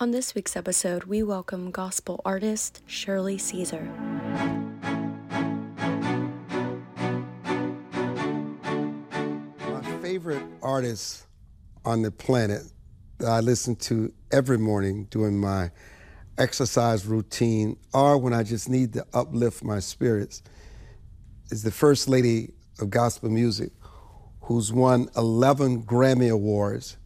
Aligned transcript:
On 0.00 0.12
this 0.12 0.32
week's 0.32 0.54
episode, 0.54 1.04
we 1.04 1.24
welcome 1.24 1.72
gospel 1.72 2.20
artist 2.24 2.84
Shirley 2.86 3.36
Caesar. 3.36 3.82
My 9.58 9.82
favorite 10.00 10.44
artists 10.62 11.26
on 11.84 12.02
the 12.02 12.12
planet 12.12 12.62
that 13.18 13.26
I 13.26 13.40
listen 13.40 13.74
to 13.74 14.12
every 14.30 14.56
morning 14.56 15.08
during 15.10 15.36
my 15.36 15.72
exercise 16.38 17.04
routine 17.04 17.76
or 17.92 18.18
when 18.18 18.32
I 18.32 18.44
just 18.44 18.68
need 18.68 18.92
to 18.92 19.04
uplift 19.12 19.64
my 19.64 19.80
spirits 19.80 20.44
is 21.50 21.64
the 21.64 21.72
First 21.72 22.08
Lady 22.08 22.52
of 22.78 22.90
Gospel 22.90 23.30
Music, 23.30 23.72
who's 24.42 24.72
won 24.72 25.08
11 25.16 25.82
Grammy 25.82 26.30
Awards. 26.30 26.98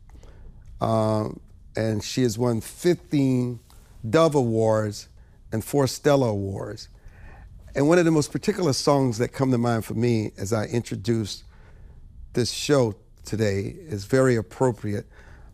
Um, 0.82 1.40
and 1.76 2.02
she 2.02 2.22
has 2.22 2.38
won 2.38 2.60
15 2.60 3.60
Dove 4.08 4.34
Awards 4.34 5.08
and 5.52 5.64
four 5.64 5.86
Stella 5.86 6.28
Awards. 6.28 6.88
And 7.74 7.88
one 7.88 7.98
of 7.98 8.04
the 8.04 8.10
most 8.10 8.32
particular 8.32 8.72
songs 8.72 9.18
that 9.18 9.28
come 9.28 9.50
to 9.50 9.58
mind 9.58 9.84
for 9.84 9.94
me 9.94 10.32
as 10.36 10.52
I 10.52 10.66
introduce 10.66 11.44
this 12.34 12.50
show 12.50 12.94
today 13.24 13.76
is 13.78 14.04
very 14.04 14.36
appropriate. 14.36 15.06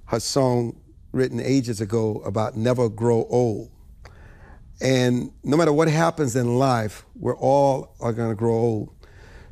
Her 0.07 0.21
song 0.21 0.81
written 1.13 1.41
ages 1.41 1.81
ago 1.81 2.23
about 2.25 2.57
never 2.57 2.89
grow 2.89 3.27
old. 3.29 3.71
And 4.81 5.33
no 5.43 5.57
matter 5.57 5.73
what 5.73 5.89
happens 5.89 6.37
in 6.37 6.59
life, 6.59 7.05
we're 7.17 7.37
all 7.37 7.95
are 8.01 8.13
going 8.13 8.31
to 8.31 8.37
grow 8.37 8.55
old. 8.55 8.95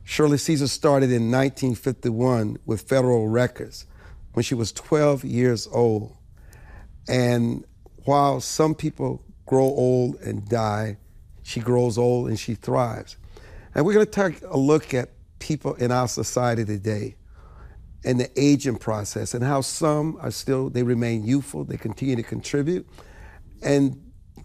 Shirley 0.05 0.39
Caesar 0.39 0.69
started 0.69 1.11
in 1.11 1.31
1951 1.33 2.59
with 2.65 2.83
Federal 2.83 3.29
Records 3.29 3.87
when 4.35 4.45
she 4.45 4.55
was 4.55 4.71
12 4.73 5.25
years 5.25 5.67
old. 5.73 6.17
And 7.09 7.65
while 8.05 8.41
some 8.41 8.75
people 8.75 9.23
grow 9.47 9.65
old 9.65 10.17
and 10.21 10.47
die, 10.49 10.97
she 11.43 11.61
grows 11.61 11.99
old 11.99 12.29
and 12.29 12.39
she 12.39 12.55
thrives. 12.55 13.17
And 13.75 13.85
we're 13.85 13.95
going 13.95 14.07
to 14.07 14.13
take 14.13 14.43
a 14.43 14.57
look 14.57 14.95
at 14.95 15.11
people 15.39 15.75
in 15.75 15.93
our 15.93 16.09
society 16.09 16.65
today 16.65 17.17
and 18.05 18.19
the 18.19 18.31
aging 18.41 18.77
process 18.77 19.35
and 19.35 19.45
how 19.45 19.61
some 19.61 20.17
are 20.21 20.31
still, 20.31 20.71
they 20.71 20.83
remain 20.83 21.25
youthful, 21.25 21.65
they 21.65 21.77
continue 21.77 22.17
to 22.17 22.23
contribute, 22.23 22.89
and 23.63 24.01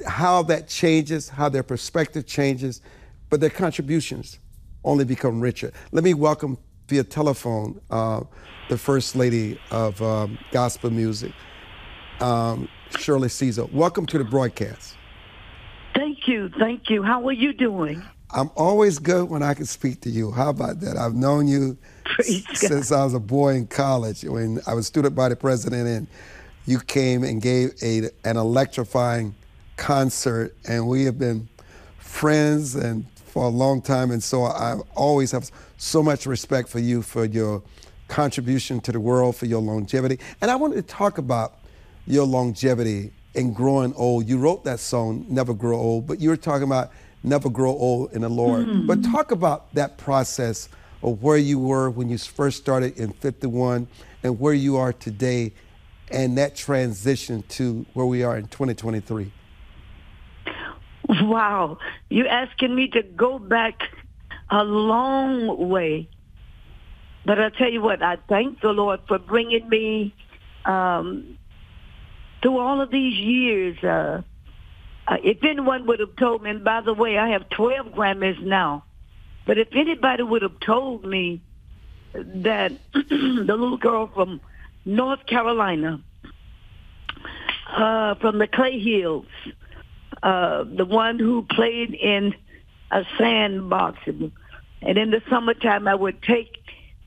how 0.06 0.42
that 0.44 0.68
changes, 0.68 1.30
how 1.30 1.50
their 1.50 1.64
perspective 1.64 2.26
changes, 2.26 2.82
but 3.30 3.40
their 3.40 3.50
contributions 3.50 4.40
only 4.84 5.06
become 5.06 5.40
richer. 5.40 5.72
Let 5.92 6.04
me 6.04 6.14
welcome 6.14 6.58
via 6.88 7.04
telephone 7.04 7.80
uh, 7.90 8.22
the 8.70 8.78
First 8.78 9.16
Lady 9.16 9.60
of 9.70 10.02
um, 10.02 10.38
Gospel 10.52 10.90
Music, 10.90 11.32
um, 12.22 12.70
Shirley 12.98 13.30
Caesar. 13.30 13.66
Welcome 13.66 14.06
to 14.08 14.18
the 14.18 14.24
broadcast. 14.24 14.96
Thank 15.96 16.28
you. 16.28 16.50
Thank 16.58 16.90
you. 16.90 17.04
How 17.04 17.28
are 17.28 17.34
you 17.34 17.54
doing? 17.54 18.04
I'm 18.34 18.50
always 18.56 18.98
good 18.98 19.30
when 19.30 19.44
I 19.44 19.54
can 19.54 19.66
speak 19.66 20.02
to 20.02 20.10
you. 20.10 20.32
How 20.32 20.50
about 20.50 20.80
that? 20.82 20.96
I've 20.98 21.16
known 21.16 21.48
you 21.48 21.78
Praise 22.06 22.46
since 22.54 22.90
God. 22.90 23.02
I 23.02 23.04
was 23.04 23.14
a 23.14 23.20
boy 23.20 23.56
in 23.56 23.68
college 23.68 24.24
when 24.24 24.60
I 24.66 24.74
was 24.74 24.88
student 24.88 25.16
body 25.16 25.36
president 25.36 25.88
and 25.88 26.08
you 26.66 26.80
came 26.80 27.24
and 27.24 27.42
gave 27.42 27.74
a, 27.84 28.10
an 28.24 28.38
electrifying 28.38 29.36
concert 29.76 30.56
and 30.68 30.88
we 30.88 31.04
have 31.06 31.18
been 31.18 31.50
friends 31.98 32.76
and 32.76 33.06
for 33.16 33.46
a 33.46 33.50
long 33.50 33.82
time 33.82 34.12
and 34.12 34.22
so 34.22 34.44
I 34.44 34.78
always 34.96 35.32
have 35.32 35.50
so 35.78 36.04
much 36.04 36.26
respect 36.26 36.70
for 36.70 36.80
you 36.80 37.02
for 37.02 37.26
your 37.26 37.64
contribution 38.08 38.80
to 38.82 38.92
the 38.92 39.00
world 39.00 39.36
for 39.36 39.46
your 39.46 39.62
longevity 39.62 40.20
and 40.42 40.52
I 40.52 40.56
wanted 40.56 40.76
to 40.76 40.82
talk 40.84 41.18
about 41.18 41.56
your 42.12 42.26
longevity 42.26 43.14
and 43.36 43.56
growing 43.56 43.94
old. 43.96 44.28
You 44.28 44.38
wrote 44.38 44.66
that 44.66 44.80
song, 44.80 45.26
Never 45.30 45.54
Grow 45.54 45.78
Old, 45.78 46.08
but 46.08 46.20
you 46.20 46.30
were 46.30 46.38
talking 46.38 46.64
about 46.64 46.92
never 47.24 47.50
grow 47.50 47.72
old 47.72 48.14
in 48.14 48.22
the 48.22 48.30
Lord. 48.30 48.68
Mm-hmm. 48.68 48.88
But 48.88 49.04
talk 49.04 49.32
about 49.32 49.74
that 49.76 49.98
process 49.98 50.68
of 51.04 51.24
where 51.24 51.38
you 51.38 51.60
were 51.60 51.90
when 51.90 52.10
you 52.10 52.18
first 52.18 52.58
started 52.58 52.98
in 52.98 53.14
51 53.14 53.88
and 54.24 54.40
where 54.40 54.54
you 54.54 54.78
are 54.78 54.94
today 54.94 55.54
and 56.12 56.38
that 56.38 56.56
transition 56.56 57.44
to 57.50 57.86
where 57.94 58.06
we 58.06 58.24
are 58.24 58.38
in 58.38 58.48
2023. 58.48 59.32
Wow. 61.22 61.78
You're 62.10 62.28
asking 62.28 62.76
me 62.76 62.90
to 62.90 63.04
go 63.04 63.40
back 63.40 63.82
a 64.50 64.64
long 64.64 65.70
way. 65.70 66.10
But 67.26 67.40
I 67.40 67.50
tell 67.50 67.70
you 67.70 67.82
what, 67.82 68.02
I 68.04 68.18
thank 68.28 68.62
the 68.62 68.70
Lord 68.70 69.00
for 69.08 69.20
bringing 69.20 69.70
me 69.70 70.14
um, 70.66 71.38
through 72.42 72.58
all 72.58 72.82
of 72.82 72.92
these 72.92 73.18
years. 73.18 73.84
Uh, 73.84 74.22
uh, 75.08 75.18
if 75.24 75.44
anyone 75.44 75.86
would 75.88 76.00
have 76.00 76.16
told 76.16 76.44
me, 76.44 76.52
and 76.52 76.64
by 76.64 76.82
the 76.82 76.94
way, 76.94 77.18
I 77.18 77.30
have 77.30 77.50
12 77.50 77.88
Grammys 77.88 78.42
now, 78.42 78.84
but 79.46 79.58
if 79.58 79.70
anybody 79.74 80.24
would 80.24 80.42
have 80.42 80.60
told 80.60 81.04
me 81.04 81.42
that 82.14 82.72
the 82.94 83.46
little 83.48 83.78
girl 83.78 84.08
from 84.14 84.42
North 84.86 85.26
Carolina, 85.26 86.02
uh, 87.72 88.16
from 88.16 88.38
the 88.38 88.48
Clay 88.48 88.80
Hills, 88.80 89.26
uh, 90.22 90.64
the 90.64 90.86
one 90.86 91.18
who 91.20 91.44
played 91.50 91.94
in 91.94 92.36
a 92.92 93.04
sandbox, 93.18 94.00
and, 94.06 94.32
and 94.82 94.98
in 94.98 95.12
the 95.12 95.22
summertime 95.30 95.88
I 95.88 95.96
would 95.96 96.22
take 96.22 96.58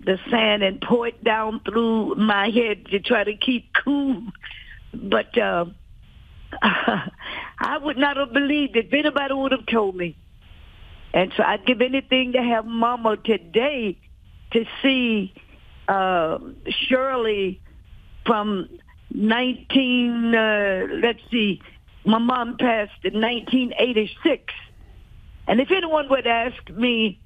the 0.00 0.18
sand 0.30 0.62
and 0.62 0.80
pour 0.80 1.06
it 1.08 1.22
down 1.22 1.60
through 1.60 2.14
my 2.16 2.50
head 2.50 2.86
to 2.86 3.00
try 3.00 3.24
to 3.24 3.36
keep 3.36 3.72
cool. 3.84 4.22
But 4.94 5.36
uh, 5.36 5.66
I 6.62 7.78
would 7.78 7.96
not 7.98 8.16
have 8.16 8.32
believed 8.32 8.76
it 8.76 8.86
if 8.86 8.92
anybody 8.92 9.34
would 9.34 9.52
have 9.52 9.66
told 9.66 9.96
me. 9.96 10.16
And 11.12 11.32
so 11.36 11.44
I'd 11.44 11.64
give 11.64 11.80
anything 11.80 12.32
to 12.32 12.42
have 12.42 12.66
Mama 12.66 13.16
today 13.16 13.98
to 14.52 14.64
see 14.82 15.32
uh, 15.86 16.38
Shirley 16.88 17.60
from 18.26 18.68
19, 19.10 20.34
uh, 20.34 20.86
let's 21.02 21.20
see, 21.30 21.62
my 22.04 22.18
mom 22.18 22.56
passed 22.58 23.04
in 23.04 23.20
1986. 23.20 24.52
And 25.46 25.60
if 25.60 25.70
anyone 25.70 26.08
would 26.08 26.26
ask 26.26 26.68
me, 26.70 27.20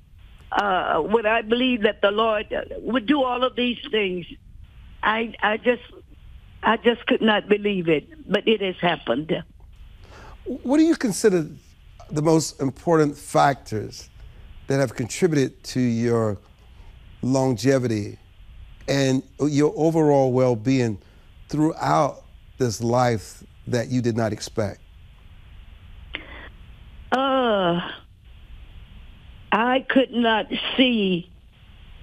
uh, 0.53 1.03
would 1.05 1.27
I 1.27 1.43
believe 1.43 1.83
that 1.83 2.01
the 2.03 2.11
Lord 2.11 2.47
would 2.79 3.07
do 3.07 3.23
all 3.23 3.45
of 3.45 3.57
these 3.57 3.79
things? 3.91 4.27
I, 5.03 5.35
I 5.43 5.57
just, 5.57 5.83
I 6.69 6.77
just 6.77 7.07
could 7.07 7.23
not 7.23 7.49
believe 7.49 7.89
it, 7.89 8.31
but 8.31 8.47
it 8.47 8.61
has 8.61 8.77
happened. 8.77 9.43
What 10.45 10.77
do 10.77 10.83
you 10.83 10.97
consider 10.97 11.49
the 12.11 12.21
most 12.21 12.61
important 12.61 13.17
factors 13.17 14.11
that 14.67 14.79
have 14.79 14.95
contributed 14.95 15.65
to 15.65 15.81
your 15.81 16.37
longevity 17.23 18.19
and 18.87 19.23
your 19.41 19.73
overall 19.77 20.31
well-being 20.31 20.99
throughout 21.49 22.25
this 22.59 22.83
life 22.83 23.43
that 23.67 23.89
you 23.89 24.03
did 24.03 24.19
not 24.19 24.35
expect? 24.35 24.83
Uh, 27.13 27.81
I 29.53 29.87
could 29.89 30.13
not 30.13 30.49
see 30.77 31.31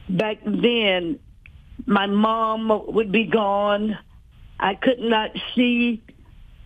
back 0.09 0.39
then 0.43 1.19
my 1.85 2.07
mom 2.07 2.71
would 2.87 3.11
be 3.11 3.25
gone. 3.25 3.99
I 4.59 4.75
could 4.75 4.99
not 4.99 5.31
see, 5.55 6.01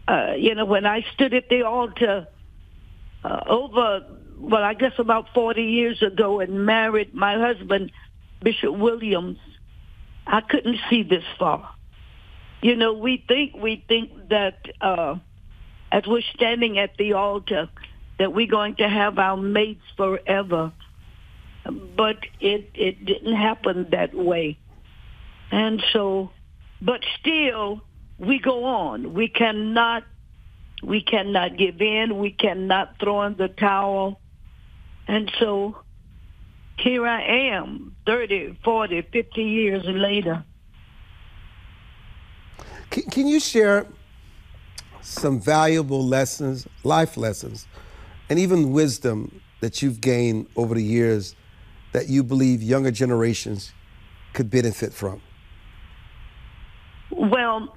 uh, 0.08 0.34
you 0.38 0.56
know, 0.56 0.66
when 0.66 0.86
I 0.86 1.06
stood 1.14 1.34
at 1.34 1.50
the 1.50 1.64
altar 1.64 2.28
uh, 3.24 3.42
over, 3.48 4.06
well, 4.40 4.64
I 4.64 4.74
guess 4.74 4.94
about 4.98 5.28
40 5.34 5.62
years 5.62 6.02
ago 6.02 6.40
and 6.40 6.66
married 6.66 7.14
my 7.14 7.38
husband, 7.38 7.92
Bishop 8.42 8.76
Williams, 8.76 9.38
I 10.26 10.42
couldn't 10.42 10.78
see 10.90 11.04
this 11.04 11.24
far. 11.38 11.74
You 12.62 12.76
know, 12.76 12.94
we 12.94 13.24
think, 13.28 13.56
we 13.56 13.84
think 13.88 14.30
that 14.30 14.60
uh, 14.82 15.16
as 15.92 16.04
we're 16.06 16.24
standing 16.36 16.78
at 16.78 16.96
the 16.98 17.14
altar, 17.14 17.70
that 18.20 18.34
we're 18.34 18.48
going 18.48 18.76
to 18.76 18.88
have 18.88 19.18
our 19.18 19.38
mates 19.38 19.84
forever. 19.98 20.72
But 21.66 22.18
it, 22.40 22.70
it 22.74 23.06
didn't 23.06 23.36
happen 23.36 23.88
that 23.92 24.14
way. 24.14 24.58
And 25.52 25.84
so, 25.94 26.32
but 26.82 27.02
still, 27.20 27.82
we 28.18 28.40
go 28.40 28.64
on. 28.66 29.14
We 29.14 29.28
cannot, 29.28 30.04
we 30.84 31.02
cannot 31.02 31.58
give 31.58 31.82
in. 31.82 32.20
We 32.20 32.32
cannot 32.32 33.00
throw 33.00 33.24
in 33.24 33.36
the 33.36 33.48
towel. 33.48 34.20
And 35.08 35.32
so 35.40 35.78
here 36.78 37.06
I 37.06 37.22
am, 37.52 37.96
30, 38.06 38.60
40, 38.64 39.02
50 39.02 39.44
years 39.44 39.84
later. 39.86 40.44
Can, 42.90 43.04
can 43.04 43.28
you 43.28 43.40
share 43.40 43.88
some 45.02 45.40
valuable 45.40 46.06
lessons, 46.06 46.68
life 46.84 47.18
lessons, 47.18 47.68
and 48.30 48.40
even 48.40 48.72
wisdom 48.72 49.42
that 49.62 49.82
you've 49.82 50.00
gained 50.00 50.48
over 50.56 50.76
the 50.76 50.84
years 50.84 51.36
that 51.92 52.08
you 52.08 52.24
believe 52.24 52.62
younger 52.62 52.92
generations 52.92 53.74
could 54.34 54.50
benefit 54.50 54.94
from? 54.94 55.22
Well, 57.12 57.76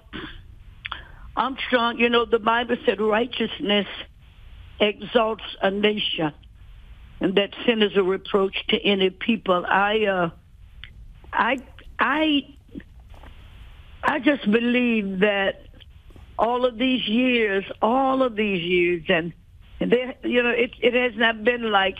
Armstrong, 1.36 1.98
you 1.98 2.08
know, 2.08 2.24
the 2.24 2.38
Bible 2.38 2.76
said 2.84 3.00
righteousness 3.00 3.86
exalts 4.80 5.44
a 5.62 5.70
nation 5.70 6.32
and 7.20 7.36
that 7.36 7.54
sin 7.64 7.82
is 7.82 7.96
a 7.96 8.02
reproach 8.02 8.66
to 8.68 8.84
any 8.84 9.08
people. 9.10 9.64
I, 9.64 10.06
uh, 10.06 10.30
I, 11.32 11.58
I, 11.98 12.56
I 14.02 14.18
just 14.18 14.50
believe 14.50 15.20
that 15.20 15.66
all 16.38 16.64
of 16.64 16.76
these 16.76 17.06
years, 17.06 17.64
all 17.80 18.22
of 18.22 18.34
these 18.34 18.62
years, 18.62 19.04
and, 19.08 19.32
there, 19.78 20.14
you 20.24 20.42
know, 20.42 20.50
it, 20.50 20.72
it 20.80 20.94
has 20.94 21.16
not 21.16 21.44
been 21.44 21.70
like 21.70 21.98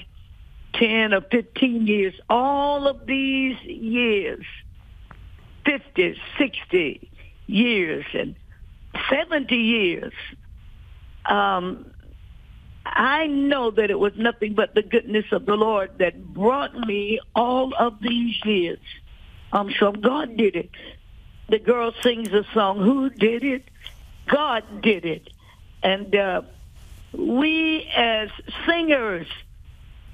10 0.74 1.14
or 1.14 1.20
15 1.20 1.86
years. 1.86 2.14
All 2.28 2.88
of 2.88 3.06
these 3.06 3.60
years, 3.62 4.44
50, 5.64 6.20
60 6.36 7.11
years, 7.52 8.04
and 8.14 8.34
70 9.10 9.54
years, 9.54 10.12
um, 11.26 11.92
I 12.84 13.26
know 13.26 13.70
that 13.70 13.90
it 13.90 13.98
was 13.98 14.12
nothing 14.16 14.54
but 14.54 14.74
the 14.74 14.82
goodness 14.82 15.26
of 15.32 15.46
the 15.46 15.54
Lord 15.54 15.90
that 15.98 16.34
brought 16.34 16.74
me 16.74 17.20
all 17.34 17.72
of 17.78 18.00
these 18.00 18.34
years. 18.44 18.80
I'm 19.52 19.70
sure 19.70 19.92
God 19.92 20.36
did 20.36 20.56
it. 20.56 20.70
The 21.48 21.58
girl 21.58 21.92
sings 22.02 22.32
a 22.32 22.44
song, 22.54 22.78
Who 22.78 23.10
Did 23.10 23.44
It? 23.44 23.68
God 24.26 24.82
did 24.82 25.04
it. 25.04 25.28
And 25.82 26.14
uh, 26.14 26.42
we 27.12 27.86
as 27.94 28.30
singers 28.66 29.26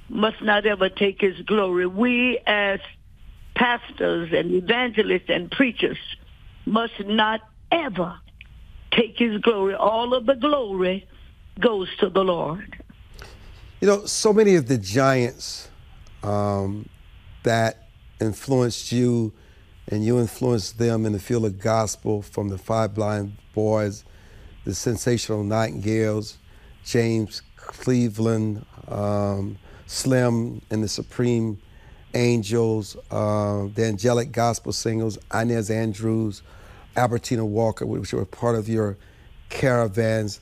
must 0.08 0.42
not 0.42 0.66
ever 0.66 0.88
take 0.88 1.20
his 1.20 1.38
glory. 1.42 1.86
We 1.86 2.38
as 2.46 2.80
pastors 3.54 4.32
and 4.32 4.50
evangelists 4.52 5.28
and 5.28 5.50
preachers 5.50 5.98
must 6.68 7.00
not 7.04 7.40
ever 7.72 8.18
take 8.90 9.18
his 9.18 9.40
glory. 9.40 9.74
All 9.74 10.14
of 10.14 10.26
the 10.26 10.34
glory 10.34 11.06
goes 11.60 11.88
to 11.98 12.08
the 12.08 12.22
Lord. 12.24 12.82
You 13.80 13.88
know, 13.88 14.06
so 14.06 14.32
many 14.32 14.54
of 14.54 14.66
the 14.66 14.78
giants 14.78 15.68
um, 16.22 16.88
that 17.44 17.88
influenced 18.20 18.90
you 18.92 19.32
and 19.90 20.04
you 20.04 20.18
influenced 20.18 20.78
them 20.78 21.06
in 21.06 21.12
the 21.12 21.18
field 21.18 21.44
of 21.44 21.58
gospel 21.58 22.20
from 22.20 22.48
the 22.48 22.58
five 22.58 22.94
blind 22.94 23.36
boys, 23.54 24.04
the 24.64 24.74
sensational 24.74 25.42
nightingales, 25.42 26.38
James 26.84 27.42
Cleveland, 27.56 28.64
um, 28.88 29.56
Slim 29.86 30.60
and 30.70 30.82
the 30.82 30.88
Supreme 30.88 31.58
Angels, 32.14 32.96
uh, 33.10 33.66
the 33.74 33.84
angelic 33.84 34.32
gospel 34.32 34.72
singers, 34.72 35.18
Inez 35.32 35.70
Andrews, 35.70 36.42
Albertina 36.98 37.46
Walker, 37.46 37.86
which 37.86 38.12
were 38.12 38.24
part 38.24 38.56
of 38.56 38.68
your 38.68 38.96
caravans. 39.48 40.40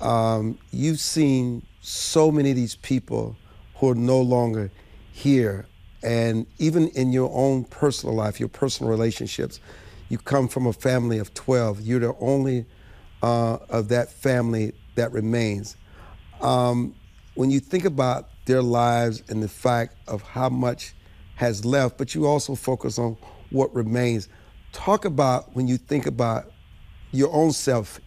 Um, 0.00 0.58
you've 0.70 0.98
seen 0.98 1.62
so 1.82 2.32
many 2.32 2.50
of 2.50 2.56
these 2.56 2.76
people 2.76 3.36
who 3.76 3.90
are 3.90 3.94
no 3.94 4.20
longer 4.20 4.70
here. 5.12 5.66
And 6.02 6.46
even 6.58 6.88
in 6.88 7.12
your 7.12 7.30
own 7.34 7.64
personal 7.64 8.14
life, 8.14 8.40
your 8.40 8.48
personal 8.48 8.90
relationships, 8.90 9.60
you 10.08 10.16
come 10.16 10.48
from 10.48 10.66
a 10.66 10.72
family 10.72 11.18
of 11.18 11.34
12. 11.34 11.82
You're 11.82 12.00
the 12.00 12.14
only 12.18 12.64
uh, 13.22 13.58
of 13.68 13.88
that 13.88 14.10
family 14.10 14.72
that 14.94 15.12
remains. 15.12 15.76
Um, 16.40 16.94
when 17.34 17.50
you 17.50 17.60
think 17.60 17.84
about 17.84 18.30
their 18.46 18.62
lives 18.62 19.22
and 19.28 19.42
the 19.42 19.48
fact 19.48 19.96
of 20.08 20.22
how 20.22 20.48
much 20.48 20.94
has 21.36 21.64
left, 21.64 21.98
but 21.98 22.14
you 22.14 22.26
also 22.26 22.54
focus 22.54 22.98
on 22.98 23.16
what 23.50 23.74
remains, 23.74 24.28
talk 24.72 25.04
about 25.04 25.54
when 25.54 25.68
you 25.68 25.76
think 25.76 26.06
about 26.06 26.52
your 27.12 27.32
own 27.32 27.52
self 27.52 28.00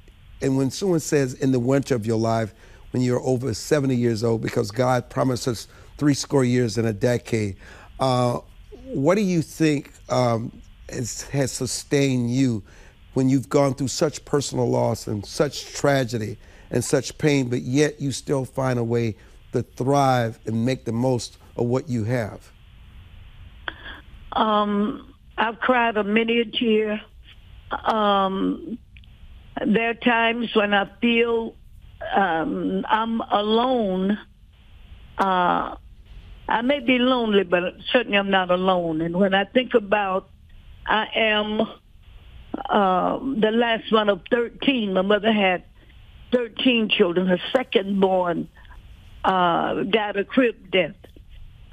and 0.44 0.57
when 0.57 0.69
someone 0.69 1.00
says 1.00 1.33
in 1.36 1.51
the 1.51 1.60
winter 1.60 1.95
of 1.95 2.06
your 2.06 2.19
life, 2.19 2.54
when 2.92 3.01
you're 3.01 3.21
over 3.21 3.54
70 3.54 3.95
years 3.95 4.24
old, 4.24 4.42
because 4.42 4.69
God 4.69 5.10
promised 5.10 5.48
us 5.48 5.68
three 5.98 6.13
score 6.13 6.44
years 6.44 6.77
in 6.77 6.86
a 6.86 6.94
decade, 6.94 7.56
uh, 8.00 8.39
what 8.86 9.15
do 9.15 9.21
you 9.21 9.42
think 9.42 9.94
um, 10.10 10.62
has, 10.89 11.24
has 11.24 11.51
sustained 11.51 12.30
you 12.30 12.62
when 13.13 13.30
you've 13.30 13.48
gone 13.50 13.74
through 13.74 13.88
such 13.88 14.24
personal 14.25 14.69
loss 14.69 15.07
and 15.07 15.25
such 15.25 15.74
tragedy 15.74 16.38
and 16.71 16.83
such 16.83 17.18
pain, 17.18 17.50
but 17.50 17.62
yet 17.62 18.01
you 18.01 18.12
still 18.12 18.44
find 18.44 18.77
a 18.77 18.83
way 18.83 19.16
to 19.54 19.63
thrive 19.63 20.39
and 20.45 20.66
make 20.66 20.83
the 20.83 20.92
most 20.92 21.38
of 21.56 21.68
what 21.68 21.88
you 21.88 22.04
have? 22.04 22.51
Um, 24.33 25.12
I've 25.38 25.59
cried 25.59 25.97
a 25.97 26.03
many 26.03 26.39
a 26.39 26.45
tear. 26.45 27.01
Um, 27.71 28.77
there 29.65 29.89
are 29.89 29.94
times 29.95 30.50
when 30.56 30.74
I 30.74 30.89
feel 31.01 31.56
um, 32.15 32.85
I'm 32.88 33.21
alone. 33.21 34.18
Uh, 35.18 35.75
I 36.47 36.62
may 36.62 36.80
be 36.80 37.00
lonely, 37.00 37.44
but 37.44 37.63
certainly 37.91 38.18
I'm 38.18 38.30
not 38.30 38.51
alone. 38.51 39.01
And 39.01 39.15
when 39.15 39.33
I 39.33 39.45
think 39.45 39.74
about 39.74 40.30
I 40.85 41.07
am 41.15 41.62
uh, 41.62 43.19
the 43.19 43.51
last 43.51 43.91
one 43.91 44.09
of 44.09 44.21
13. 44.30 44.94
My 44.94 45.01
mother 45.01 45.31
had 45.31 45.63
13 46.31 46.89
children. 46.89 47.27
Her 47.27 47.39
second 47.51 48.00
born 48.00 48.50
uh, 49.24 49.83
died 49.83 50.18
a 50.18 50.24
crib 50.24 50.71
death. 50.71 50.95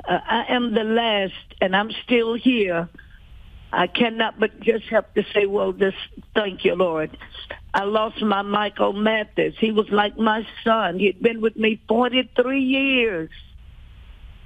Uh, 0.08 0.18
I 0.26 0.44
am 0.48 0.74
the 0.74 0.84
last, 0.84 1.34
and 1.60 1.76
I'm 1.76 1.90
still 2.04 2.34
here. 2.34 2.88
I 3.72 3.86
cannot 3.86 4.38
but 4.40 4.60
just 4.60 4.86
have 4.86 5.12
to 5.14 5.24
say, 5.32 5.46
well, 5.46 5.72
just 5.72 5.96
thank 6.34 6.64
you, 6.64 6.74
Lord. 6.74 7.16
I 7.72 7.84
lost 7.84 8.20
my 8.20 8.42
Michael 8.42 8.92
Mathis. 8.92 9.54
He 9.58 9.70
was 9.70 9.88
like 9.90 10.18
my 10.18 10.44
son. 10.64 10.98
He'd 10.98 11.22
been 11.22 11.40
with 11.40 11.56
me 11.56 11.80
43 11.88 12.60
years. 12.60 13.30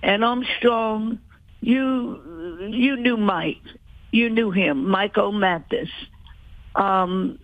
And 0.02 0.22
Armstrong, 0.22 1.20
you 1.62 2.68
you 2.70 2.96
knew 2.96 3.16
Mike. 3.16 3.62
You 4.10 4.28
knew 4.28 4.50
him, 4.50 4.88
Michael 4.88 5.32
Mathis. 5.32 5.88
Um, 6.74 7.38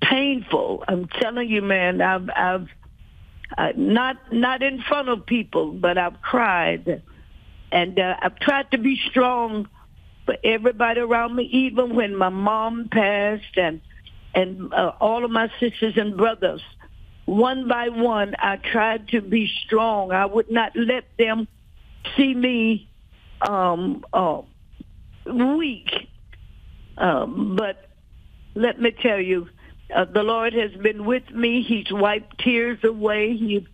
painful. 0.00 0.84
I'm 0.86 1.08
telling 1.08 1.48
you, 1.50 1.62
man. 1.62 2.00
I've 2.00 2.30
I've 2.30 2.68
uh, 3.56 3.72
not 3.76 4.32
not 4.32 4.62
in 4.62 4.80
front 4.82 5.08
of 5.08 5.26
people, 5.26 5.72
but 5.72 5.98
I've 5.98 6.20
cried, 6.22 7.02
and 7.72 7.98
uh, 7.98 8.16
I've 8.22 8.38
tried 8.38 8.70
to 8.70 8.78
be 8.78 9.00
strong 9.10 9.68
for 10.28 10.36
everybody 10.44 11.00
around 11.00 11.34
me, 11.34 11.44
even 11.44 11.96
when 11.96 12.14
my 12.14 12.28
mom 12.28 12.90
passed 12.92 13.56
and 13.56 13.80
and 14.34 14.74
uh, 14.74 14.92
all 15.00 15.24
of 15.24 15.30
my 15.30 15.50
sisters 15.58 15.94
and 15.96 16.18
brothers. 16.18 16.60
One 17.24 17.66
by 17.66 17.88
one, 17.88 18.34
I 18.38 18.56
tried 18.56 19.08
to 19.08 19.22
be 19.22 19.50
strong. 19.64 20.12
I 20.12 20.26
would 20.26 20.50
not 20.50 20.72
let 20.76 21.04
them 21.18 21.48
see 22.14 22.34
me 22.34 22.90
um, 23.40 24.04
uh, 24.12 24.42
weak. 25.24 25.90
Um, 26.98 27.56
but 27.56 27.88
let 28.54 28.78
me 28.78 28.90
tell 28.90 29.18
you, 29.18 29.48
uh, 29.94 30.04
the 30.04 30.22
Lord 30.22 30.52
has 30.52 30.72
been 30.72 31.06
with 31.06 31.30
me. 31.30 31.62
He's 31.62 31.90
wiped 31.90 32.38
tears 32.38 32.84
away. 32.84 33.34
He 33.34 33.66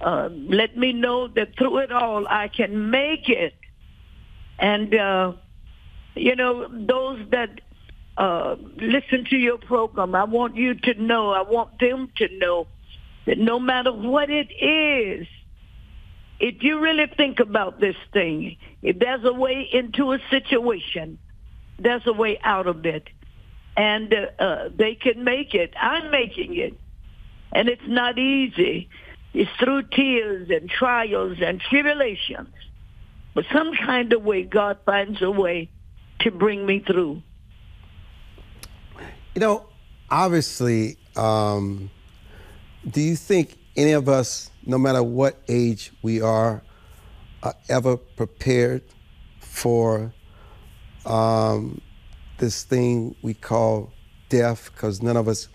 uh, 0.00 0.30
let 0.32 0.76
me 0.76 0.92
know 0.92 1.28
that 1.28 1.56
through 1.56 1.78
it 1.78 1.92
all, 1.92 2.26
I 2.26 2.48
can 2.48 2.90
make 2.90 3.28
it. 3.28 3.54
And, 4.58 4.92
uh, 4.94 5.32
you 6.14 6.36
know, 6.36 6.68
those 6.68 7.28
that 7.30 7.60
uh, 8.16 8.56
listen 8.76 9.24
to 9.30 9.36
your 9.36 9.58
program. 9.58 10.14
I 10.14 10.24
want 10.24 10.56
you 10.56 10.74
to 10.74 10.94
know, 10.94 11.30
I 11.30 11.42
want 11.42 11.78
them 11.78 12.10
to 12.16 12.28
know 12.38 12.66
that 13.26 13.38
no 13.38 13.58
matter 13.58 13.92
what 13.92 14.30
it 14.30 14.52
is, 14.52 15.26
if 16.40 16.62
you 16.62 16.80
really 16.80 17.06
think 17.16 17.40
about 17.40 17.80
this 17.80 17.96
thing, 18.12 18.56
if 18.82 18.98
there's 18.98 19.24
a 19.24 19.32
way 19.32 19.68
into 19.72 20.12
a 20.12 20.18
situation, 20.30 21.18
there's 21.78 22.06
a 22.06 22.12
way 22.12 22.38
out 22.42 22.66
of 22.66 22.84
it. 22.84 23.08
And 23.76 24.12
uh, 24.12 24.42
uh, 24.42 24.68
they 24.74 24.94
can 24.94 25.24
make 25.24 25.54
it. 25.54 25.72
I'm 25.80 26.10
making 26.10 26.56
it. 26.58 26.78
And 27.52 27.68
it's 27.68 27.86
not 27.86 28.18
easy. 28.18 28.88
It's 29.32 29.50
through 29.58 29.84
tears 29.84 30.50
and 30.50 30.68
trials 30.68 31.38
and 31.40 31.60
tribulations. 31.60 32.54
But 33.34 33.46
some 33.52 33.72
kind 33.74 34.12
of 34.12 34.22
way, 34.22 34.42
God 34.42 34.78
finds 34.84 35.22
a 35.22 35.30
way 35.30 35.70
to 36.22 36.30
bring 36.30 36.66
me 36.66 36.80
through. 36.80 37.22
You 39.34 39.40
know, 39.40 39.66
obviously, 40.10 40.98
um, 41.16 41.90
do 42.88 43.00
you 43.00 43.16
think 43.16 43.58
any 43.76 43.92
of 43.92 44.08
us, 44.08 44.50
no 44.66 44.78
matter 44.78 45.02
what 45.02 45.40
age 45.48 45.92
we 46.02 46.20
are, 46.20 46.62
are 47.42 47.54
ever 47.68 47.96
prepared 47.96 48.82
for 49.40 50.12
um, 51.06 51.80
this 52.38 52.64
thing 52.64 53.16
we 53.22 53.34
call 53.34 53.92
death? 54.28 54.70
Because 54.72 55.02
none 55.02 55.16
of 55.16 55.28
us 55.28 55.48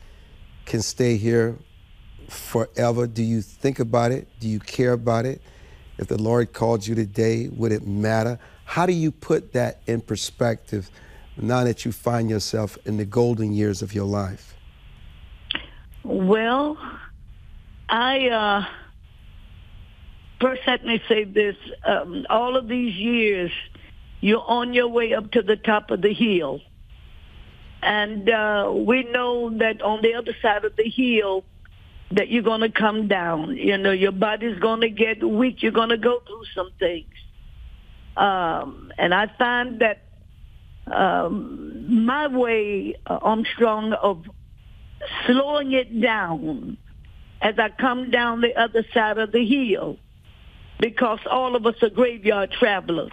can 0.65 0.81
stay 0.81 1.17
here 1.17 1.57
forever. 2.29 3.07
Do 3.07 3.23
you 3.23 3.41
think 3.41 3.79
about 3.79 4.11
it? 4.11 4.27
Do 4.39 4.47
you 4.47 4.59
care 4.59 4.93
about 4.93 5.25
it? 5.25 5.41
If 5.97 6.07
the 6.07 6.21
Lord 6.21 6.53
called 6.53 6.85
you 6.85 6.95
today, 6.95 7.49
would 7.49 7.71
it 7.71 7.87
matter? 7.87 8.39
How 8.67 8.85
do 8.85 8.93
you 8.93 9.11
put 9.11 9.53
that 9.53 9.81
in 9.87 10.01
perspective? 10.01 10.91
now 11.39 11.63
that 11.63 11.85
you 11.85 11.91
find 11.91 12.29
yourself 12.29 12.77
in 12.85 12.97
the 12.97 13.05
golden 13.05 13.53
years 13.53 13.81
of 13.81 13.93
your 13.93 14.05
life? 14.05 14.55
Well, 16.03 16.77
I 17.89 18.29
uh, 18.29 18.65
first 20.41 20.61
let 20.65 20.85
me 20.85 21.01
say 21.07 21.25
this: 21.25 21.55
um, 21.85 22.25
all 22.29 22.55
of 22.55 22.67
these 22.67 22.95
years, 22.95 23.51
you're 24.21 24.43
on 24.45 24.73
your 24.73 24.87
way 24.87 25.13
up 25.13 25.31
to 25.31 25.41
the 25.41 25.57
top 25.57 25.91
of 25.91 26.01
the 26.01 26.13
hill, 26.13 26.61
and 27.81 28.29
uh, 28.29 28.71
we 28.73 29.03
know 29.03 29.49
that 29.57 29.81
on 29.81 30.01
the 30.01 30.15
other 30.15 30.35
side 30.41 30.65
of 30.65 30.75
the 30.75 30.89
hill, 30.89 31.43
that 32.11 32.29
you're 32.29 32.43
going 32.43 32.61
to 32.61 32.71
come 32.71 33.07
down. 33.07 33.57
You 33.57 33.77
know, 33.77 33.91
your 33.91 34.13
body's 34.13 34.59
going 34.59 34.81
to 34.81 34.89
get 34.89 35.23
weak. 35.23 35.61
You're 35.61 35.71
going 35.71 35.89
to 35.89 35.97
go 35.97 36.21
through 36.25 36.45
some 36.55 36.71
things, 36.79 37.13
um, 38.17 38.91
and 38.97 39.13
I 39.13 39.27
find 39.37 39.81
that 39.81 40.03
um, 40.91 42.05
my 42.05 42.27
way, 42.27 42.95
uh, 43.05 43.19
Armstrong, 43.21 43.93
of 43.93 44.23
slowing 45.25 45.71
it 45.73 46.01
down 46.01 46.77
as 47.41 47.55
I 47.59 47.69
come 47.69 48.09
down 48.09 48.41
the 48.41 48.59
other 48.59 48.83
side 48.93 49.17
of 49.17 49.31
the 49.31 49.45
hill 49.45 49.97
because 50.79 51.19
all 51.29 51.55
of 51.55 51.65
us 51.65 51.75
are 51.81 51.89
graveyard 51.89 52.51
travelers. 52.51 53.11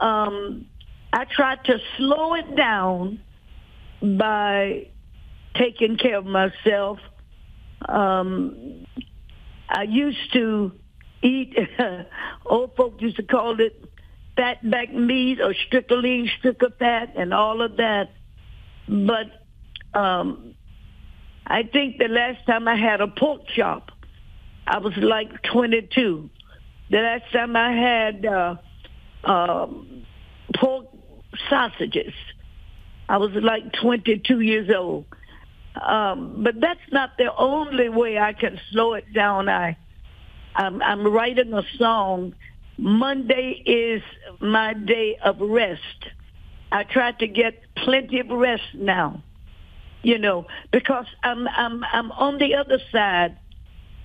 Um, 0.00 0.66
I 1.12 1.24
try 1.24 1.56
to 1.56 1.78
slow 1.96 2.34
it 2.34 2.56
down 2.56 3.20
by 4.02 4.88
taking 5.54 5.96
care 5.96 6.16
of 6.18 6.26
myself. 6.26 6.98
Um, 7.88 8.86
I 9.68 9.82
used 9.84 10.32
to 10.32 10.72
eat, 11.22 11.56
old 12.46 12.76
folks 12.76 13.00
used 13.00 13.16
to 13.16 13.22
call 13.22 13.60
it 13.60 13.83
fat 14.36 14.68
back 14.68 14.92
meat 14.92 15.40
or 15.40 15.54
strickling, 15.54 16.28
stricker 16.40 16.76
fat 16.78 17.14
and 17.16 17.32
all 17.32 17.62
of 17.62 17.76
that. 17.76 18.10
But 18.88 19.98
um, 19.98 20.54
I 21.46 21.62
think 21.62 21.98
the 21.98 22.08
last 22.08 22.46
time 22.46 22.68
I 22.68 22.76
had 22.76 23.00
a 23.00 23.08
pork 23.08 23.42
chop, 23.54 23.90
I 24.66 24.78
was 24.78 24.96
like 24.96 25.42
22. 25.52 26.30
The 26.90 26.96
last 26.98 27.32
time 27.32 27.56
I 27.56 27.72
had 27.72 28.26
uh, 28.26 28.56
uh, 29.24 29.66
pork 30.54 30.86
sausages, 31.48 32.12
I 33.08 33.18
was 33.18 33.30
like 33.32 33.72
22 33.80 34.40
years 34.40 34.70
old. 34.74 35.06
Um, 35.80 36.42
but 36.44 36.60
that's 36.60 36.92
not 36.92 37.18
the 37.18 37.34
only 37.36 37.88
way 37.88 38.18
I 38.18 38.32
can 38.32 38.60
slow 38.70 38.94
it 38.94 39.12
down. 39.12 39.48
I, 39.48 39.76
I'm, 40.54 40.80
I'm 40.80 41.06
writing 41.06 41.52
a 41.52 41.64
song. 41.78 42.34
Monday 42.76 43.62
is 43.64 44.02
my 44.40 44.74
day 44.74 45.16
of 45.22 45.40
rest. 45.40 45.80
I 46.72 46.82
try 46.84 47.12
to 47.12 47.26
get 47.26 47.62
plenty 47.76 48.20
of 48.20 48.28
rest 48.30 48.74
now 48.74 49.22
you 50.04 50.18
know, 50.18 50.46
because 50.70 51.06
I'm 51.22 51.48
I'm 51.48 51.82
I'm 51.82 52.12
on 52.12 52.38
the 52.38 52.54
other 52.54 52.78
side 52.92 53.38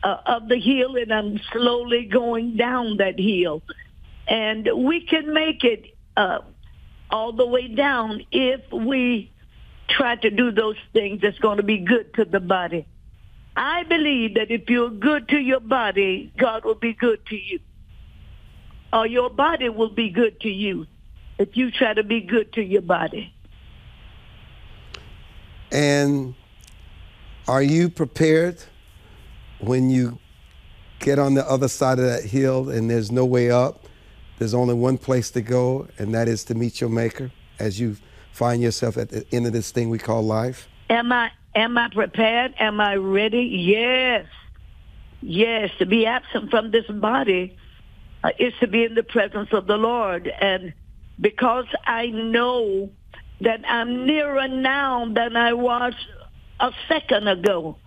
uh, 0.01 0.17
of 0.25 0.47
the 0.47 0.59
hill 0.59 0.95
and 0.95 1.13
I'm 1.13 1.39
slowly 1.51 2.05
going 2.05 2.55
down 2.55 2.97
that 2.97 3.19
hill, 3.19 3.61
and 4.27 4.67
we 4.75 5.05
can 5.05 5.33
make 5.33 5.63
it 5.63 5.85
uh, 6.17 6.39
all 7.11 7.33
the 7.33 7.45
way 7.45 7.67
down 7.67 8.25
if 8.31 8.61
we 8.71 9.31
try 9.89 10.15
to 10.15 10.29
do 10.29 10.51
those 10.51 10.77
things 10.93 11.21
that's 11.21 11.39
going 11.39 11.57
to 11.57 11.63
be 11.63 11.79
good 11.79 12.13
to 12.13 12.25
the 12.25 12.39
body. 12.39 12.87
I 13.55 13.83
believe 13.83 14.35
that 14.35 14.51
if 14.51 14.69
you're 14.69 14.89
good 14.89 15.27
to 15.29 15.37
your 15.37 15.59
body, 15.59 16.31
God 16.37 16.63
will 16.63 16.75
be 16.75 16.93
good 16.93 17.25
to 17.25 17.35
you. 17.35 17.59
Or 18.91 19.05
your 19.05 19.29
body 19.29 19.69
will 19.69 19.89
be 19.89 20.09
good 20.09 20.39
to 20.41 20.49
you 20.49 20.87
if 21.37 21.55
you 21.55 21.71
try 21.71 21.93
to 21.93 22.03
be 22.03 22.21
good 22.21 22.53
to 22.53 22.63
your 22.63 22.81
body. 22.81 23.33
And 25.71 26.33
are 27.47 27.61
you 27.61 27.89
prepared 27.89 28.63
when 29.59 29.89
you 29.89 30.19
get 30.99 31.19
on 31.19 31.35
the 31.35 31.47
other 31.47 31.67
side 31.67 31.99
of 31.99 32.05
that 32.05 32.23
hill 32.23 32.69
and 32.69 32.89
there's 32.89 33.11
no 33.11 33.25
way 33.25 33.51
up? 33.51 33.85
There's 34.39 34.53
only 34.53 34.73
one 34.73 34.97
place 34.97 35.31
to 35.31 35.41
go, 35.41 35.87
and 35.97 36.15
that 36.15 36.27
is 36.27 36.45
to 36.45 36.55
meet 36.55 36.79
your 36.79 36.89
Maker 36.89 37.31
as 37.59 37.79
you 37.79 37.97
find 38.31 38.61
yourself 38.61 38.97
at 38.97 39.09
the 39.09 39.25
end 39.33 39.45
of 39.45 39.53
this 39.53 39.71
thing 39.71 39.89
we 39.89 39.99
call 39.99 40.21
life? 40.23 40.67
Am 40.89 41.11
I 41.11 41.31
am 41.55 41.77
I 41.77 41.89
prepared? 41.89 42.53
Am 42.59 42.79
I 42.79 42.95
ready? 42.95 43.43
Yes. 43.43 44.25
Yes, 45.21 45.71
to 45.79 45.85
be 45.85 46.05
absent 46.05 46.49
from 46.49 46.71
this 46.71 46.87
body 46.87 47.57
uh, 48.23 48.31
is 48.39 48.53
to 48.59 48.67
be 48.67 48.83
in 48.83 48.95
the 48.95 49.03
presence 49.03 49.49
of 49.51 49.67
the 49.67 49.77
Lord. 49.77 50.31
And 50.41 50.73
because 51.19 51.65
I 51.85 52.07
know 52.07 52.89
that 53.41 53.61
I'm 53.67 54.05
nearer 54.05 54.47
now 54.47 55.11
than 55.13 55.35
I 55.35 55.53
was 55.53 55.93
a 56.59 56.71
second 56.87 57.27
ago, 57.27 57.77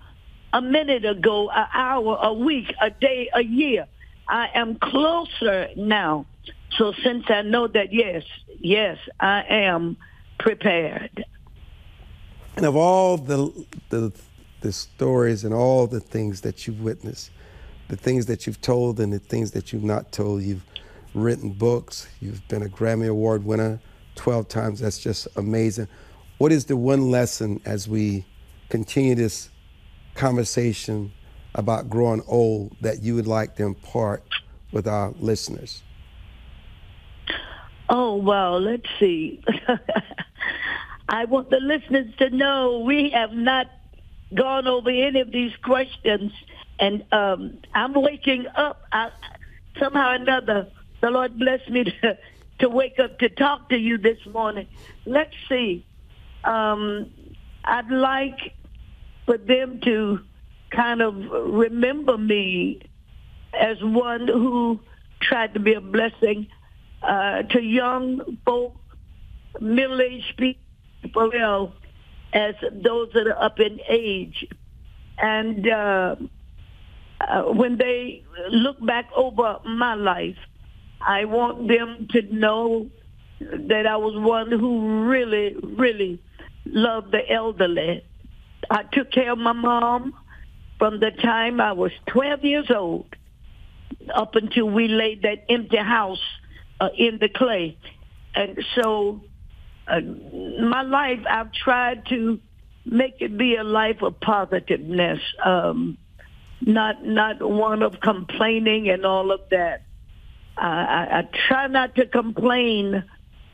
a 0.53 0.63
minute 0.63 1.05
ago, 1.05 1.51
an 1.51 1.67
hour, 1.73 2.19
a 2.23 2.33
week, 2.33 2.73
a 2.81 2.91
day, 2.91 3.29
a 3.35 3.43
year. 3.43 3.87
I 4.29 4.49
am 4.55 4.77
closer 4.77 5.69
now. 5.77 6.27
So 6.79 6.93
since 7.05 7.25
I 7.29 7.43
know 7.43 7.69
that, 7.69 7.93
yes, 7.93 8.23
yes, 8.59 8.99
I 9.21 9.45
am 9.49 9.97
prepared. 10.39 11.25
And 12.57 12.67
of 12.67 12.77
all 12.77 13.19
the, 13.19 13.67
the, 13.91 14.13
the 14.61 14.73
stories 14.73 15.45
and 15.45 15.53
all 15.53 15.87
the 15.87 16.01
things 16.01 16.41
that 16.43 16.67
you've 16.67 16.81
witnessed, 16.81 17.31
the 17.93 17.97
things 17.99 18.25
that 18.25 18.47
you've 18.47 18.63
told 18.63 19.01
and 19.01 19.13
the 19.13 19.19
things 19.19 19.51
that 19.51 19.71
you've 19.71 19.85
not 19.85 20.13
told, 20.13 20.43
you've 20.43 20.65
written 21.13 21.51
books, 21.51 22.09
you've 22.21 22.41
been 22.49 22.63
a 22.63 22.67
Grammy 22.67 23.07
Award 23.07 23.45
winner, 23.45 23.79
12 24.15 24.49
times. 24.49 24.81
That's 24.81 24.97
just 24.97 25.29
amazing. 25.37 25.89
What 26.39 26.53
is 26.53 26.65
the 26.65 26.75
one 26.75 27.11
lesson 27.11 27.61
as 27.67 27.87
we 27.87 28.25
continue 28.71 29.15
this 29.15 29.51
conversation 30.15 31.13
about 31.55 31.91
growing 31.91 32.23
old 32.27 32.75
that 32.81 33.03
you 33.03 33.15
would 33.15 33.27
like 33.27 33.57
to 33.57 33.65
impart 33.65 34.23
with 34.73 34.89
our 34.89 35.13
listeners? 35.19 35.83
Oh, 37.91 38.17
well, 38.17 38.59
let's 38.59 38.89
see. 38.99 39.45
I 41.11 41.27
want 41.27 41.51
the 41.51 41.61
listeners 41.61 42.07
to 42.17 42.31
know 42.31 42.79
we 42.79 43.11
have 43.11 43.35
not 43.35 43.67
gone 44.35 44.67
over 44.67 44.91
any 44.91 45.21
of 45.21 45.31
these 45.31 45.53
questions, 45.63 46.33
and 46.79 47.05
um, 47.13 47.59
I'm 47.75 47.95
waking 47.95 48.47
up. 48.55 48.83
I, 48.93 49.11
somehow 49.79 50.11
or 50.11 50.15
another, 50.15 50.69
the 51.01 51.11
Lord 51.11 51.39
bless 51.39 51.67
me 51.69 51.85
to 52.03 52.19
to 52.61 52.69
wake 52.69 52.99
up 52.99 53.19
to 53.19 53.29
talk 53.29 53.69
to 53.71 53.77
you 53.77 53.99
this 53.99 54.19
morning. 54.27 54.69
Let's 55.05 55.35
see. 55.49 55.85
Um, 56.45 57.11
I'd 57.65 57.91
like 57.91 58.55
for 59.27 59.39
them 59.39 59.81
to 59.85 60.21
kind 60.71 61.03
of 61.03 61.15
remember 61.55 62.17
me 62.17 62.81
as 63.53 63.77
one 63.83 64.27
who 64.27 64.81
tried 65.21 65.55
to 65.55 65.61
be 65.61 65.75
a 65.75 65.81
blessing 65.81 66.49
uh, 67.03 67.43
to 67.43 67.61
young 67.61 68.39
folk, 68.45 68.75
middle-aged 69.61 70.37
people, 70.37 71.31
as 72.33 72.55
those 72.73 73.11
that 73.15 73.27
are 73.27 73.43
up 73.43 73.61
in 73.61 73.81
age. 73.89 74.47
And 75.19 75.69
uh, 75.69 76.17
uh, 77.21 77.43
when 77.43 77.77
they 77.77 78.25
look 78.51 78.85
back 78.85 79.11
over 79.15 79.59
my 79.65 79.95
life, 79.95 80.37
I 81.01 81.25
want 81.25 81.69
them 81.69 82.09
to 82.13 82.23
know 82.35 82.91
that 83.41 83.87
I 83.87 83.97
was 83.97 84.15
one 84.17 84.51
who 84.51 85.09
really, 85.09 85.57
really 85.63 86.23
loved 86.65 87.13
the 87.13 87.29
elderly. 87.31 88.05
I 88.71 88.85
took 88.85 89.11
care 89.11 89.33
of 89.33 89.39
my 89.39 89.53
mom 89.53 90.15
from 90.79 91.01
the 91.01 91.11
time 91.11 91.61
I 91.61 91.73
was 91.73 91.93
12 92.07 92.45
years 92.45 92.71
old 92.75 93.07
up 94.15 94.35
until 94.37 94.69
we 94.69 94.89
laid 94.89 95.23
that 95.23 95.45
empty 95.49 95.77
house 95.77 96.23
uh, 96.81 96.89
in 96.97 97.19
the 97.21 97.29
clay. 97.29 97.77
And 98.35 98.65
so 98.75 99.21
uh, 99.89 100.01
my 100.01 100.83
life, 100.83 101.21
I've 101.29 101.53
tried 101.53 102.07
to 102.07 102.41
make 102.85 103.21
it 103.21 103.37
be 103.37 103.57
a 103.57 103.65
life 103.65 104.03
of 104.03 104.21
positiveness, 104.21 105.21
um, 105.45 105.99
not 106.61 107.05
not 107.05 107.43
one 107.43 107.83
of 107.83 108.01
complaining 108.01 108.89
and 108.89 109.05
all 109.05 109.33
of 109.33 109.41
that. 109.51 109.83
I, 110.57 111.23
I 111.23 111.29
try 111.49 111.67
not 111.67 111.95
to 111.97 112.07
complain 112.07 113.05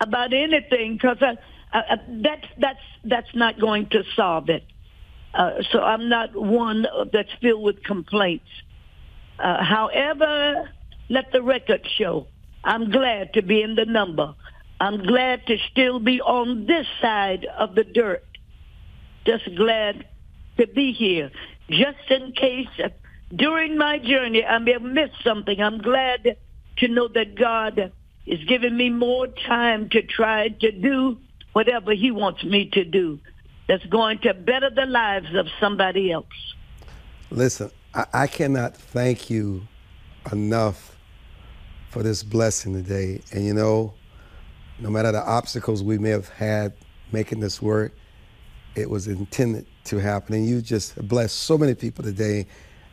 about 0.01 0.33
anything 0.33 0.95
because 0.95 1.19
that's 1.21 2.47
that's 2.59 2.81
that's 3.05 3.35
not 3.35 3.59
going 3.59 3.89
to 3.91 4.03
solve 4.17 4.49
it. 4.49 4.65
Uh, 5.35 5.63
so 5.71 5.81
I'm 5.81 6.09
not 6.09 6.35
one 6.35 6.87
that's 7.13 7.33
filled 7.41 7.63
with 7.63 7.83
complaints. 7.83 8.49
Uh, 9.39 9.63
however, 9.63 10.71
let 11.09 11.33
the 11.33 11.43
record 11.43 11.87
show. 11.97 12.27
I'm 12.65 12.91
glad 12.91 13.35
to 13.35 13.43
be 13.43 13.63
in 13.63 13.75
the 13.75 13.85
number. 13.85 14.35
I'm 14.81 15.05
glad 15.05 15.47
to 15.47 15.57
still 15.71 15.99
be 15.99 16.21
on 16.21 16.67
this 16.67 16.87
side 17.01 17.47
of 17.59 17.75
the 17.75 17.85
dirt. 17.85 18.25
Just 19.27 19.45
glad 19.57 20.07
to 20.59 20.67
be 20.67 20.93
here. 20.93 21.31
Just 21.69 22.11
in 22.11 22.33
case 22.33 22.69
uh, 22.83 22.89
during 23.35 23.77
my 23.77 23.99
journey 23.99 24.45
I 24.45 24.59
may 24.59 24.73
have 24.73 24.83
missed 24.83 25.23
something, 25.25 25.61
I'm 25.61 25.79
glad 25.79 26.37
to 26.79 26.89
know 26.89 27.09
that 27.09 27.35
God 27.35 27.93
is 28.27 28.45
giving 28.45 28.77
me 28.77 28.91
more 28.91 29.27
time 29.27 29.89
to 29.91 30.03
try 30.03 30.49
to 30.49 30.71
do 30.71 31.19
whatever 31.53 31.93
he 31.93 32.11
wants 32.11 32.45
me 32.45 32.71
to 32.71 32.85
do. 32.85 33.19
that's 33.69 33.85
going 33.87 34.19
to 34.21 34.35
better 34.35 34.71
the 34.71 34.87
lives 34.87 35.35
of 35.35 35.47
somebody 35.61 36.11
else. 36.11 36.27
Listen, 37.31 37.71
I, 37.95 38.07
I 38.15 38.27
cannot 38.27 38.77
thank 38.77 39.29
you 39.29 39.69
enough 40.33 40.97
for 41.91 42.03
this 42.03 42.23
blessing 42.23 42.73
today. 42.73 43.21
And 43.33 43.45
you 43.45 43.55
know, 43.55 43.93
no 44.81 44.91
matter 44.91 45.13
the 45.13 45.23
obstacles 45.23 45.83
we 45.83 45.99
may 45.99 46.11
have 46.11 46.29
had 46.29 46.73
making 47.13 47.41
this 47.41 47.61
work, 47.61 47.93
it 48.75 48.89
was 48.89 49.09
intended 49.09 49.67
to 49.85 49.99
happen. 49.99 50.35
And 50.35 50.47
you 50.47 50.61
just 50.61 50.97
blessed 51.09 51.37
so 51.37 51.59
many 51.59 51.75
people 51.75 52.05
today 52.05 52.47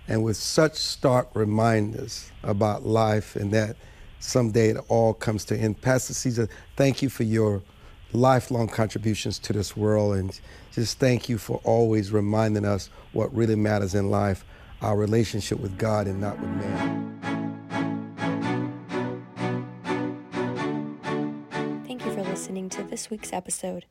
and 0.07 0.23
with 0.23 0.37
such 0.37 0.75
stark 0.75 1.29
reminders 1.35 2.31
about 2.43 2.85
life 2.85 3.35
and 3.35 3.51
that 3.51 3.75
someday 4.19 4.69
it 4.69 4.77
all 4.87 5.13
comes 5.13 5.45
to 5.45 5.57
end. 5.57 5.81
Pastor 5.81 6.13
Caesar, 6.13 6.49
thank 6.75 7.01
you 7.01 7.09
for 7.09 7.23
your 7.23 7.61
lifelong 8.13 8.67
contributions 8.67 9.39
to 9.39 9.53
this 9.53 9.75
world 9.75 10.15
and 10.15 10.39
just 10.71 10.99
thank 10.99 11.27
you 11.27 11.37
for 11.37 11.59
always 11.63 12.11
reminding 12.11 12.65
us 12.65 12.89
what 13.13 13.33
really 13.35 13.55
matters 13.55 13.95
in 13.95 14.09
life, 14.09 14.45
our 14.81 14.95
relationship 14.95 15.59
with 15.59 15.77
God 15.77 16.07
and 16.07 16.21
not 16.21 16.39
with 16.39 16.49
man. 16.49 17.94
To 22.75 22.83
this 22.83 23.09
week's 23.09 23.31
episode. 23.31 23.85